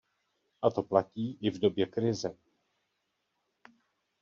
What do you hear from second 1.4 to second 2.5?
i v době krize.